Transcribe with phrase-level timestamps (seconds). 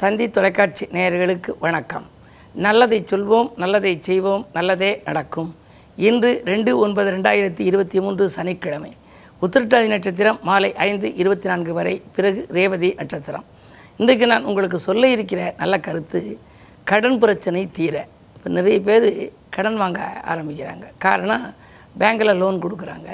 [0.00, 2.04] தந்தி தொலைக்காட்சி நேயர்களுக்கு வணக்கம்.
[2.64, 5.50] நல்லதை சொல்வோம் நல்லதை செய்வோம் நல்லதே நடக்கும்.
[5.96, 8.92] இன்று ரெண்டு ஒன்பது ரெண்டாயிரத்தி இருபத்தி மூன்று சனிக்கிழமை.
[9.42, 13.44] உத்திரட்டாதி நட்சத்திரம் மாலை ஐந்து இருபத்தி நான்கு வரை பிறகு ரேவதி நட்சத்திரம்.
[13.96, 16.38] இன்றைக்கு நான் உங்களுக்கு சொல்ல இருக்கிற நல்ல கருத்து
[16.84, 18.06] கடன் பிரச்சனை தீர.
[18.36, 19.08] இப்போ நிறைய பேர்
[19.50, 20.86] கடன் வாங்க ஆரம்பிக்கிறாங்க.
[20.98, 21.54] காரணம்
[21.98, 23.10] பேங்கில் லோன் கொடுக்குறாங்க.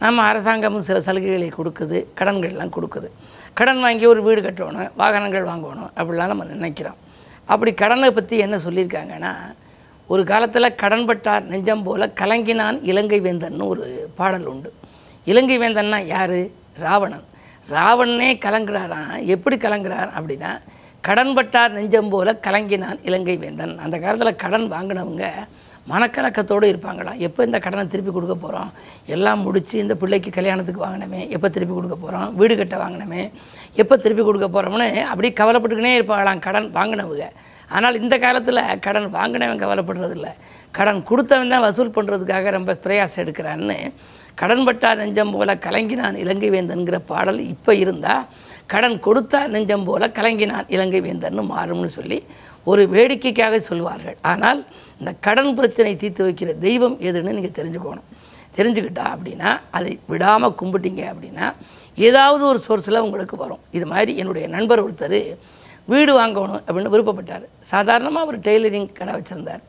[0.00, 3.08] நம்ம அரசாங்கமும் சில சலுகைகளை கொடுக்குது கடன்கள்லாம் கொடுக்குது.
[3.52, 6.98] கடன் வாங்கி ஒரு வீடு கட்டணும் வாகனங்கள் வாங்கணும் அப்படிலாம் நம்ம நினைக்கிறோம்.
[7.44, 9.32] அப்படி கடனை பற்றி என்ன சொல்லியிருக்காங்கன்னா
[10.06, 14.70] ஒரு காலத்தில் கடன்பட்டார் நெஞ்சம் போல கலங்கினான் இலங்கை வேந்தன்னு ஒரு பாடல் உண்டு.
[15.24, 16.38] இலங்கை வேந்தன்னா யார்?
[16.84, 17.26] ராவணன்.
[17.70, 19.24] ராவணனே கலங்குறாராம்.
[19.34, 20.52] எப்படி கலங்குறார் அப்படின்னா
[21.08, 23.78] கடன்பட்டார் நெஞ்சம் போல கலங்கினான் இலங்கை வேந்தன்.
[23.78, 25.26] அந்த காலத்தில் கடன் வாங்கினவங்க
[25.90, 28.70] மனக்கலக்கத்தோடு இருப்பாங்களாம் எப்போ இந்த கடனை திருப்பி கொடுக்க போகிறோம்
[29.14, 33.22] எல்லாம் முடித்து இந்த பிள்ளைக்கு கல்யாணத்துக்கு வாங்கினமே எப்போ திருப்பி கொடுக்க போகிறோம் வீடு கட்ட வாங்கினமே
[33.82, 37.28] எப்போ திருப்பி கொடுக்க போகிறோம்னு அப்படி கவலைப்பட்டுக்கினே இருப்பாங்களாம் கடன் வாங்கினவங்க.
[37.76, 40.28] ஆனால் இந்த காலத்தில் கடன் வாங்கினவன் கவலைப்படுறதில்ல.
[40.76, 43.78] கடன் கொடுத்தவன் தான் வசூல் பண்ணுறதுக்காக ரொம்ப பிரயாசம் எடுக்கிறான்னு
[44.40, 48.26] கடன்பட்டார் நெஞ்சம் போல கலங்கினான் இலங்கை வேந்தன்கிற பாடல் இப்போ இருந்தால்
[48.72, 52.18] கடன் கொடுத்தா நெஞ்சம் போல கலங்கினான் இலங்கை வேந்தன்னு மாறும்னு சொல்லி
[52.70, 54.18] ஒரு வேடிக்கைக்காக சொல்வார்கள்.
[54.32, 54.60] ஆனால்
[55.00, 58.06] இந்த கடன் பிரச்சனை தீர்த்து வைக்கிற தெய்வம் எதுன்னு நீங்கள் தெரிஞ்சுக்கணும்.
[58.56, 61.46] தெரிஞ்சுக்கிட்டா அப்படின்னா அதை விடாமல் கும்பிட்டீங்க அப்படின்னா
[62.08, 63.62] ஏதாவது ஒரு சோர்ஸில் உங்களுக்கு வரும்.
[63.76, 65.20] இது மாதிரி என்னுடைய நண்பர் ஒருத்தர்
[65.92, 67.44] வீடு வாங்கணும் அப்படின்னு விருப்பப்பட்டார்.
[67.72, 69.62] சாதாரணமாக அவர் டெய்லரிங் கடை வச்சுருந்தார்.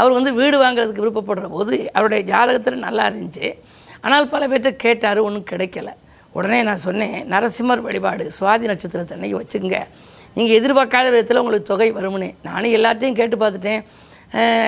[0.00, 3.48] அவர் வந்து வீடு வாங்குறதுக்கு விருப்பப்படுற போது அவருடைய ஜாதகத்தில் நல்லா இருந்துச்சு.
[4.04, 5.90] ஆனால் பல பேர்கிட்ட கேட்டார் ஒன்றும் கிடைக்கல.
[6.36, 9.78] உடனே நான் சொன்னேன் நரசிம்மர் வழிபாடு சுவாதி நட்சத்திரத்தை அன்னைக்கு வச்சுங்க
[10.36, 12.30] நீங்கள் எதிர்பார்க்காத விதத்தில் உங்களுக்கு தொகை வரும்னே.
[12.48, 13.82] நானும் எல்லாத்தையும் கேட்டு பார்த்துட்டேன்.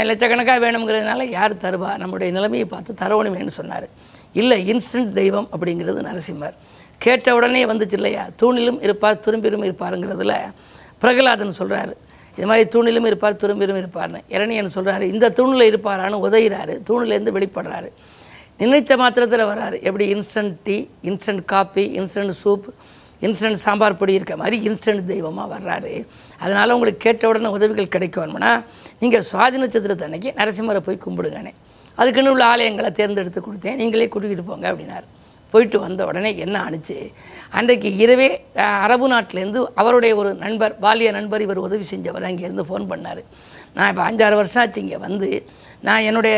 [0.04, 1.98] லட்சக்கணக்காக வேணுங்கிறதுனால யார் தருவா?
[1.98, 3.88] நம்முடைய நிலைமையை பார்த்து தரவணுமேன்னு சொன்னார்.
[4.32, 6.54] இல்லை இன்ஸ்டன்ட் தெய்வம் அப்படிங்கிறது நரசிம்மர்.
[6.98, 8.26] கேட்ட உடனே வந்துச்சு இல்லையா?
[8.42, 10.34] தூணிலும் இருப்பார் துரும்பிலும் இருப்பாருங்கிறதுல
[10.98, 11.92] பிரகலாதன் சொல்கிறாரு
[12.36, 14.20] இது மாதிரி தூணிலும் இருப்பார் துரும்பிலும் இருப்பார்னு.
[14.28, 17.90] இரணியன் சொல்கிறாரு இந்த தூணில் இருப்பாரான்னு உதகிறாரு தூணிலேருந்து வெளிப்படுறாரு.
[18.58, 19.82] நினைத்த மாத்திரத்தில் வராரு.
[19.82, 20.14] எப்படி?
[20.14, 22.64] Instant tea instant coffee instant soup
[23.24, 25.92] instant sambar பொடி இருக்க மாதிரி இன்ஸ்டன்ட் தெய்வமாக வர்றாரு.
[26.44, 28.52] அதனால் உங்களுக்கு கேட்ட உடனே உதவிகள் கிடைக்கணும்னா
[29.02, 31.52] நீங்கள் சுவாதி நட்சத்திரத்தை அன்னைக்கு நரசிம்மரை போய் கும்பிடுங்கண்ணே
[32.00, 33.78] அதுக்குன்னு உள்ள ஆலயங்களை தேர்ந்தெடுத்து கொடுத்தேன்.
[33.82, 35.06] நீங்களே கூட்டிகிட்டு போங்க அப்படின்னாரு.
[35.52, 36.96] போயிட்டு வந்த உடனே என்ன ஆணுச்சு?
[37.58, 38.26] அன்றைக்கு இரவே
[38.86, 43.22] அரபு நாட்டிலேருந்து அவருடைய ஒரு நண்பர் பாலிய நண்பர் இவர் உதவி செஞ்சவர் அங்கேருந்து ஃபோன் பண்ணார்.
[43.76, 45.28] நான் இப்போ அஞ்சாறு வருஷம் ஆச்சு இங்கே வந்து.
[45.86, 46.36] நான் என்னுடைய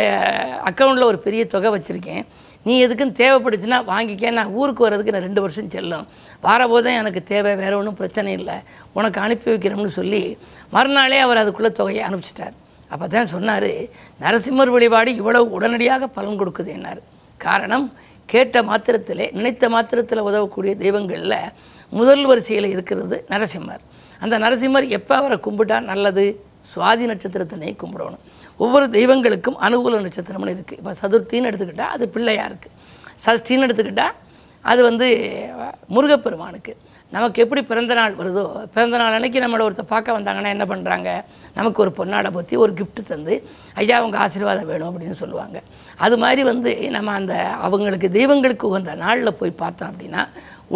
[0.71, 2.22] அக்கௌண்ட்டில் ஒரு பெரிய தொகை வச்சுருக்கேன்.
[2.67, 4.31] நீ எதுக்குன்னு தேவைப்படுச்சுன்னா வாங்கிக்க.
[4.38, 6.06] நான் ஊருக்கு வர்றதுக்கு நான் ரெண்டு வருஷம் செல்லும்.
[6.47, 8.56] வாரபோதே எனக்கு தேவை வேறு ஒன்றும் பிரச்சனை இல்லை.
[8.99, 10.22] உனக்கு அனுப்பி வைக்கிறோம்னு சொல்லி
[10.75, 12.54] மறுநாளே அவர் அதுக்குள்ளே தொகையை அனுப்பிச்சிட்டார்.
[12.93, 13.71] அப்போ தான் சொன்னார்
[14.25, 17.00] நரசிம்மர் வழிபாடு இவ்வளவு உடனடியாக பலன் கொடுக்குது என்னார்.
[17.47, 17.87] காரணம்
[18.32, 21.41] கேட்ட மாத்திரத்திலே நினைத்த மாத்திரத்தில் உதவக்கூடிய தெய்வங்களில்
[21.99, 23.82] முதல் வரிசையில் இருக்கிறது நரசிம்மர்.
[24.25, 26.25] அந்த நரசிம்மர் எப்போ அவரை கும்பிட்டா நல்லது?
[26.72, 28.25] சுவாதி நட்சத்திரத்தினை கும்பிடணும்.
[28.65, 32.75] ஒவ்வொரு தெய்வங்களுக்கும் அனுகூல நட்சத்திரம்னு இருக்குது இப்போ சதுர்த்தின்னு எடுத்துக்கிட்டால் அது பிள்ளையாக இருக்குது
[33.25, 34.16] சஷ்டின்னு எடுத்துக்கிட்டால்
[34.65, 35.09] அது வந்து
[35.95, 36.73] முருகப்பெருமானுக்கு.
[37.13, 38.43] நமக்கு எப்படி பிறந்த நாள் வருதோ
[38.75, 41.11] பிறந்த நாள் அன்னைக்கு நம்மளை ஒருத்தர் பார்க்க வந்தாங்கன்னா என்ன பண்ணுறாங்க
[41.59, 43.35] நமக்கு ஒரு பொன்னாடை பற்றி ஒரு கிஃப்ட்டு தந்து
[43.83, 45.59] ஐயா அவங்க ஆசீர்வாதம் வேணும் அப்படின்னு சொல்லுவாங்க.
[46.07, 47.37] அது மாதிரி வந்து நம்ம அந்த
[47.67, 50.25] அவங்களுக்கு தெய்வங்களுக்கு உகந்த நாளில் போய் பார்த்தோம் அப்படின்னா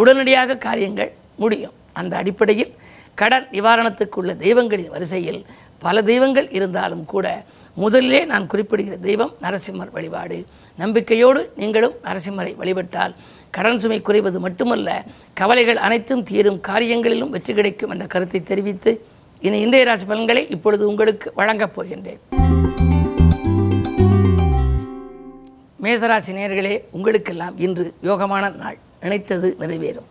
[0.01, 1.11] உடனடியாக காரியங்கள்
[1.43, 1.75] முடியும்.
[2.01, 2.73] அந்த அடிப்படையில்
[3.21, 5.41] கடன் நிவாரணத்துக்குள்ள தெய்வங்களின் வரிசையில்
[5.85, 7.27] பல தெய்வங்கள் இருந்தாலும் கூட
[7.83, 10.37] முதலிலே நான் குறிப்பிடுகிற தெய்வம் நரசிம்மர் வழிபாடு.
[10.77, 13.13] நம்பிக்கையோடு நீங்களும் நரசிம்மரை வழிபட்டால்
[13.55, 14.89] கடன் சுமை குறைவது மட்டுமல்ல
[15.33, 18.91] கவலைகள் அனைத்தும் தீரும் காரியங்களிலும் வெற்றி கிடைக்கும் என்ற கருத்தை தெரிவித்து
[19.41, 22.21] இனி இன்றைய ராசி பலன்களை இப்பொழுது உங்களுக்கு வழங்கப் போகின்றேன்.
[25.83, 28.77] மேசராசி நேயர்களே உங்களுக்கெல்லாம் இன்று யோகமான நாள்.
[29.01, 30.09] நினைத்தது நிறைவேறும்.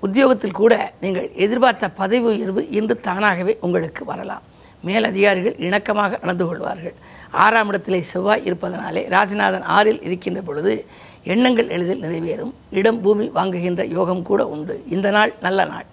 [0.00, 4.42] உத்தியோகத்தில் கூட நீங்கள் எதிர்பார்த்த பதவி உயர்வு இன்று தானாகவே உங்களுக்கு வரலாம்.
[4.82, 6.94] மேலதிகாரிகள் இணக்கமாக நடந்து கொள்வார்கள்.
[7.30, 10.84] ஆறாம் இடத்திலே செவ்வாய் இருப்பதனாலே ராசிநாதன் ஆறில் இருக்கின்ற பொழுது
[11.24, 12.52] எண்ணங்கள் எளிதில் நிறைவேறும்.
[12.70, 14.82] இடம் பூமி வாங்குகின்ற யோகம் கூட உண்டு.
[14.88, 15.86] இந்த நாள் நல்ல நாள்.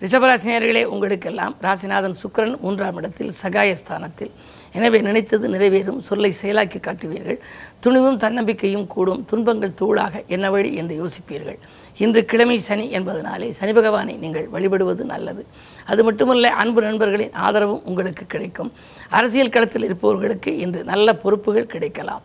[0.00, 4.30] ரிஷபராசினியர்களே உங்களுக்கெல்லாம் ராசிநாதன் சுக்கிரன் மூன்றாம் இடத்தில் சகாயஸ்தானத்தில்.
[4.72, 5.98] எனவே நினைத்தது நிறைவேறும்.
[5.98, 7.38] சொல்லை செயலாக்கி காட்டுவீர்கள்.
[7.80, 9.24] துணிவும் தன்னம்பிக்கையும் கூடும்.
[9.24, 10.26] துன்பங்கள் தூளாக.
[10.26, 10.74] என்ன வழி?
[10.74, 11.58] என்று யோசிப்பீர்கள்.
[12.02, 15.42] இன்று கிழமை சனி என்பதனாலே சனி பகவானை நீங்கள் வழிபடுவது நல்லது.
[15.90, 18.70] அது மட்டுமல்ல அன்பு நண்பர்களின் ஆதரவும் உங்களுக்கு கிடைக்கும்.
[19.18, 22.22] அரசியல் களத்தில் இருப்பவர்களுக்கு இன்று நல்ல பொறுப்புகள் கிடைக்கலாம்.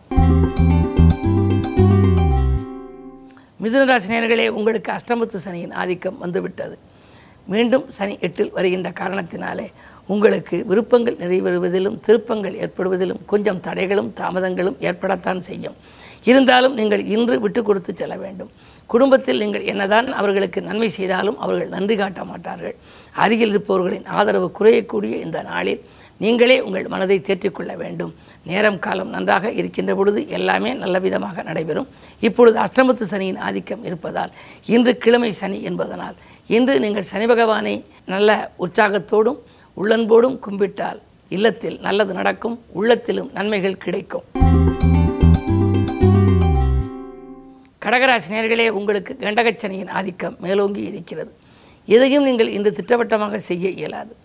[3.64, 6.76] மிதுனராசினியர்களே உங்களுக்கு அஷ்டமத்து சனியின் ஆதிக்கம் வந்துவிட்டது.
[7.52, 9.66] மீண்டும் சனி எட்டில் வருகின்ற காரணத்தினாலே
[10.12, 15.76] உங்களுக்கு விருப்பங்கள் நிறைவேறுவதிலும் திருப்பங்கள் ஏற்படுவதிலும் கொஞ்சம் தடைகளும் தாமதங்களும் ஏற்படத்தான் செய்யும்.
[16.30, 18.52] இருந்தாலும் நீங்கள் இன்று விட்டு கொடுத்து செல்ல வேண்டும்.
[18.94, 22.76] குடும்பத்தில் நீங்கள் என்னதான் அவர்களுக்கு நன்மை செய்தாலும் அவர்கள் நன்றி காட்ட மாட்டார்கள்.
[23.24, 25.82] அருகில் இருப்பவர்களின் ஆதரவு குறையக்கூடிய இந்த நாளில்
[26.22, 28.12] நீங்களே உங்கள் மனதை தேற்றிக்கொள்ள வேண்டும்.
[28.50, 31.88] நேரம் காலம் நன்றாக இருக்கின்ற பொழுது எல்லாமே நல்ல விதமாக நடைபெறும்.
[32.28, 34.34] இப்பொழுது அஷ்டமத்து சனியின் ஆதிக்கம் இருப்பதால்
[34.74, 36.16] இன்று கிழமை சனி என்பதனால்
[36.56, 37.74] இன்று நீங்கள் சனி பகவானை
[38.14, 39.40] நல்ல உற்சாகத்தோடும்
[39.76, 41.00] உள்ளன்போடும் கும்பிட்டால்
[41.36, 44.26] இல்லத்தில் நல்லது நடக்கும் உள்ளத்திலும் நன்மைகள் கிடைக்கும்.
[47.84, 51.32] கடகராசி நேர்களே உங்களுக்கு கண்டகச்சனையின் ஆதிக்கம் மேலோங்கி இருக்கிறது.
[51.86, 54.16] எதையும் நீங்கள் இன்று திட்டவட்டமாக செய்ய இயலாது.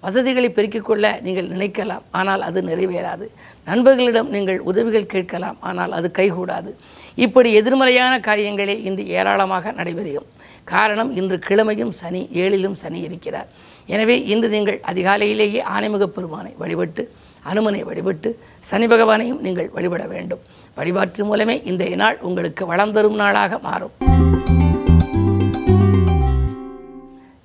[0.00, 3.26] வசதிகளை பெருக்கிக் கொள்ள நீங்கள் நினைக்கலாம் ஆனால் அது நிறைவேறாது.
[3.64, 6.74] நண்பர்களிடம் நீங்கள் உதவிகள் கேட்கலாம் ஆனால் அது கைகூடாது.
[7.14, 10.26] இப்படி எதிர்மறையான காரியங்களே இன்று ஏராளமாக நடைபெறும்.
[10.64, 13.48] காரணம் இன்று கிழமையும் சனி ஏழிலும் சனி இருக்கிறார்.
[13.86, 17.12] எனவே இன்று நீங்கள் அதிகாலையிலேயே ஆனைமுகப் பெருமானை வழிபட்டு
[17.52, 20.40] அனுமனை வழிபட்டு சனி பகவானையும் நீங்கள் வழிபட வேண்டும்.
[20.78, 23.94] வழிபாட்டு மூலமே இந்த நாள் உங்களுக்கு வளம் தரும் நாளாக மாறும்.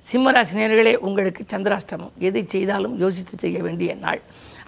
[0.08, 2.12] சிம்மராசினியர்களே உங்களுக்கு சந்திராஷ்டமம்.
[2.28, 4.20] எதை செய்தாலும் யோசித்து செய்ய வேண்டிய நாள்.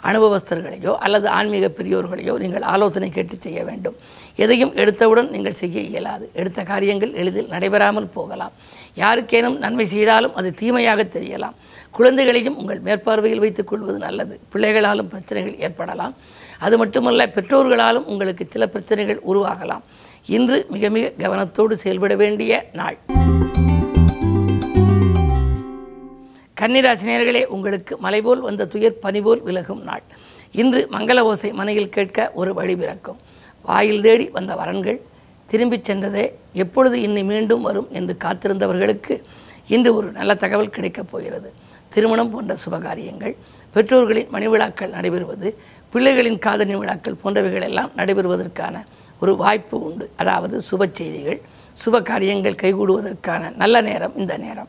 [0.08, 3.96] அனுபவஸ்தர்களையோ அல்லது ஆன்மீக பெரியோர்களையோ நீங்கள் ஆலோசனை கேட்டு செய்ய வேண்டும்.
[4.44, 6.26] எதையும் எடுத்தவுடன் நீங்கள் செய்ய இயலாது.
[6.40, 8.56] எடுத்த காரியங்கள் எளிதில் நடைபெறாமல் போகலாம்.
[9.02, 11.56] யாருக்கேனும் நன்மை செய்தாலும் அது தீமையாக தெரியலாம்.
[11.96, 14.34] குழந்தைகளையும் உங்கள் மேற்பார்வையில் வைத்துக் கொள்வது நல்லது.
[14.52, 16.14] பிள்ளைகளாலும் பிரச்சனைகள் ஏற்படலாம்.
[16.58, 19.84] அது மட்டுமல்ல பெற்றோர்களாலும் உங்களுக்கு சில பிரச்சனைகள் உருவாகலாம்.
[20.26, 22.96] இன்று மிக மிக கவனத்தோடு செயல்பட வேண்டிய நாள்.
[26.60, 30.02] கன்னிராசினியர்களே உங்களுக்கு மலைபோல் வந்த துயர் பனிபோல் விலகும் நாள்.
[30.52, 33.19] இன்று மங்கள ஓசை மனையில் கேட்க ஒரு வழி பிறக்கும்.
[33.62, 35.00] வாயில் தேடி வந்த வரன்கள்
[35.46, 39.14] திரும்பிச் சென்றதே எப்பொழுது இன்னி மீண்டும் வரும் என்று காத்திருந்தவர்களுக்கு
[39.69, 41.50] இன்று ஒரு நல்ல தகவல் கிடைக்கப் போகிறது.
[41.88, 43.34] திருமணம் போன்ற சுபகாரியங்கள்
[43.74, 45.48] பெற்றோர்களின் மணிவிழாக்கள் நடைபெறுவது
[45.92, 48.84] பிள்ளைகளின் காதணி விழாக்கள் போன்றவைகள் எல்லாம் நடைபெறுவதற்கான
[49.20, 50.10] ஒரு வாய்ப்பு உண்டு.
[50.16, 51.40] அதாவது சுப செய்திகள்
[51.84, 54.68] சுப காரியங்கள் கைகூடுவதற்கான நல்ல நேரம் இந்த நேரம்.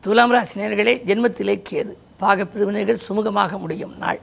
[0.00, 1.94] துலாம் ராசினியர்களே ஜென்மத்திலே கேது.
[2.20, 4.20] பாகப்பிரிவினைகள் சுமூகமாக முடியும் நாள்.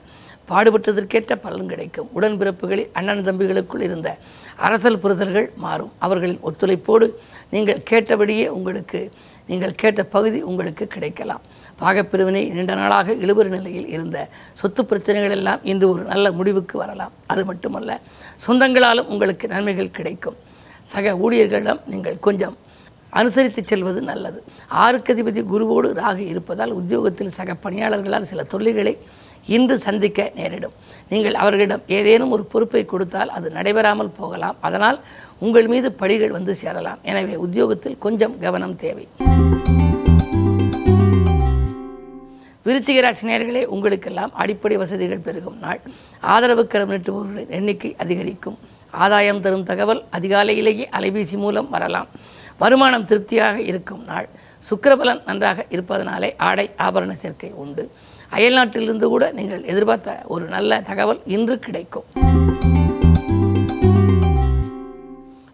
[0.49, 2.09] பாடுபட்டதற்கேற்ற பலன் கிடைக்கும்.
[2.15, 4.17] உடன்பிறப்புகளில் அண்ணன் தம்பிகளுக்குள் இருந்த
[4.55, 5.91] அரசல் புரிதல்கள் மாறும்.
[5.97, 7.07] அவர்களின் ஒத்துழைப்போடு
[7.53, 8.99] நீங்கள் கேட்டபடியே உங்களுக்கு
[9.49, 11.43] நீங்கள் கேட்ட பகுதி உங்களுக்கு கிடைக்கலாம்.
[11.81, 14.17] பாகப்பிரிவினை நீண்ட நாளாக இழுபறி நிலையில் இருந்த
[14.59, 17.13] சொத்து பிரச்சனைகள் எல்லாம் இன்று ஒரு நல்ல முடிவுக்கு வரலாம்.
[17.31, 17.99] அது மட்டுமல்ல
[18.45, 20.37] சொந்தங்களாலும் உங்களுக்கு நன்மைகள் கிடைக்கும்.
[20.93, 22.55] சக ஊழியர்களிடம் நீங்கள் கொஞ்சம்
[23.19, 24.39] அனுசரித்து செல்வது நல்லது.
[24.83, 28.93] ஆறுக்கதிபதி குருவோடு ராகு இருப்பதால் உத்தியோகத்தில் சக பணியாளர்களால் சில தொல்லைகளை
[29.45, 30.73] இன்று சந்திக்க நேரிடும்.
[31.09, 34.55] நீங்கள் அவர்களிடம் ஏதேனும் ஒரு பொறுப்பை கொடுத்தால் அது நடைபெறாமல் போகலாம்.
[34.61, 34.99] அதனால்
[35.39, 36.99] உங்கள் மீது பழிகள் வந்து சேரலாம்.
[37.03, 39.07] எனவே உத்தியோகத்தில் கொஞ்சம் கவனம் தேவை.
[42.65, 45.81] விருச்சிக ராசி உங்களுக்கெல்லாம் அடிப்படை வசதிகள் பெருகும் நாள்.
[46.19, 48.57] ஆதரவு கரம் நீட்டுபவர்களின் எண்ணிக்கை அதிகரிக்கும்.
[48.91, 52.07] ஆதாயம் தரும் தகவல் அதிகாலையிலேயே அலைபேசி மூலம் வரலாம்.
[52.57, 54.29] வருமானம் திருப்தியாக இருக்கும் நாள்.
[54.69, 57.91] சுக்கரபலன் நன்றாக இருப்பதனாலே ஆடை ஆபரண சேர்க்கை உண்டு.
[58.35, 62.07] அயல்நாட்டிலிருந்து கூட நீங்கள் எதிர்பார்த்த ஒரு நல்ல தகவல் இன்று கிடைக்கும்.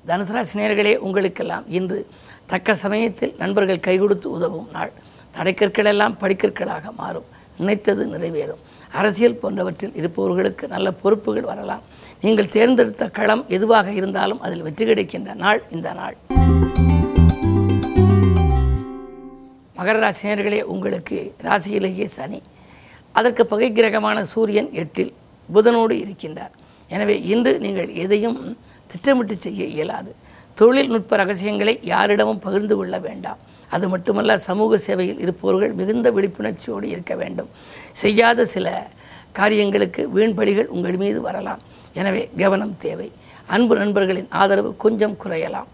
[0.09, 1.97] தனுசு உங்களுக்கெல்லாம் இன்று
[2.51, 4.91] தக்க சமயத்தில் நண்பர்கள் கை கொடுத்து உதவும் நாள்.
[5.37, 7.27] தடைக்கற்கள் எல்லாம் படிக்கற்களாக மாறும்.
[7.59, 8.61] நினைத்தது நிறைவேறும்.
[8.99, 11.83] அரசியல் போன்றவற்றில் இருப்பவர்களுக்கு நல்ல பொறுப்புகள் வரலாம்.
[12.21, 16.15] நீங்கள் தேர்ந்தெடுத்த களம் எதுவாக இருந்தாலும் அதில் வெற்றி கிடைக்கின்ற நாள் இந்த நாள்.
[19.77, 22.41] மகர ராசினியர்களே உங்களுக்கு ராசியிலேயே சனி.
[23.11, 25.13] அதற்கு பகை கிரகமான சூரியன் எட்டில்
[25.53, 26.53] புதனோடு இருக்கின்றார்.
[26.87, 28.57] எனவே இன்று நீங்கள் எதையும்
[28.91, 30.15] திட்டமிட்டு செய்ய இயலாது.
[30.59, 33.39] தொழில்நுட்ப ரகசியங்களை யாரிடமும் பகிர்ந்து கொள்ள வேண்டாம்.
[33.75, 37.49] அது மட்டுமல்ல சமூக சேவையில் இருப்பவர்கள் மிகுந்த விழிப்புணர்ச்சியோடு இருக்க வேண்டும்.
[37.91, 38.87] செய்யாத சில
[39.31, 41.61] காரியங்களுக்கு வீண்பழிகள் உங்கள் மீது வரலாம்.
[41.93, 43.11] எனவே கவனம் தேவை.
[43.45, 45.69] அன்பு நண்பர்களின் ஆதரவு கொஞ்சம் குறையலாம்.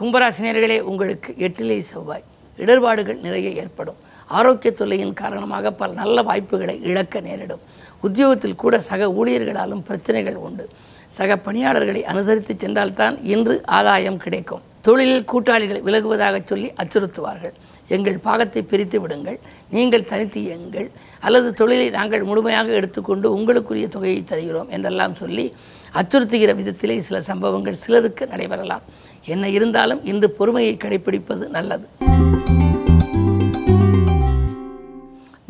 [0.00, 2.26] கும்பராசினியர்களே உங்களுக்கு எட்டிலே செவ்வாய்.
[2.56, 3.96] இடர்பாடுகள் நிறைய ஏற்படும்.
[4.26, 7.60] ஆரோக்கிய தொல்லையின் காரணமாக பல நல்ல வாய்ப்புகளை இழக்க நேரிடும்.
[8.00, 10.68] உத்தியோகத்தில் கூட சக ஊழியர்களாலும் பிரச்சனைகள் உண்டு.
[11.08, 14.60] சக பணியாளர்களை அனுசரித்து சென்றால்தான் இன்று ஆதாயம் கிடைக்கும்.
[14.80, 17.54] தொழிலில் கூட்டாளிகள் விலகுவதாக சொல்லி அச்சுறுத்துவார்கள்.
[17.88, 19.38] எங்கள் பாகத்தை பிரித்து விடுங்கள்.
[19.70, 20.90] நீங்கள் தனித்து எங்கள்.
[21.20, 25.54] அல்லது தொழிலை நாங்கள் முழுமையாக எடுத்துக்கொண்டு உங்களுக்குரிய தொகையை தருகிறோம் என்றெல்லாம் சொல்லி
[25.94, 28.82] அச்சுறுத்துகிற விதத்திலே சில சம்பவங்கள் சிலருக்கு நடைபெறலாம்.
[29.24, 32.05] என்ன இருந்தாலும் இன்று பொறுமையை கடைபிடிப்பது நல்லது.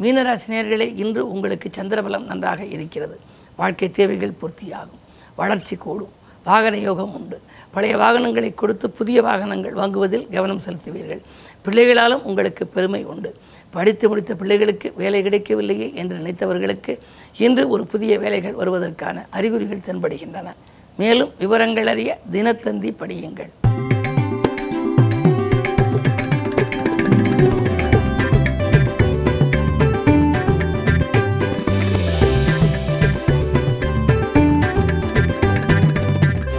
[0.07, 3.21] மீனராசினியர்களே இன்று உங்களுக்கு சந்திரபலம் நன்றாக இருக்கிறது.
[3.57, 4.99] வாழ்க்கை தேவைகள் பூர்த்தியாகும்.
[5.37, 6.09] வளர்ச்சி கூடும்.
[6.45, 7.41] வாகன யோகம் உண்டு.
[7.71, 11.21] பழைய வாகனங்களை கொடுத்து புதிய வாகனங்கள் வாங்குவதில் கவனம் செலுத்துவீர்கள்.
[11.65, 13.35] பிள்ளைகளாலும் உங்களுக்கு பெருமை உண்டு.
[13.71, 16.99] படித்து முடித்த பிள்ளைகளுக்கு வேலை கிடைக்கவில்லையே என்று நினைத்தவர்களுக்கு
[17.37, 20.55] இன்று ஒரு புதிய வேலைகள் வருவதற்கான அறிகுறிகள் தென்படுகின்றன.
[20.97, 23.66] மேலும் விவரங்கள் அறிய தினத்தந்தி படியுங்கள்.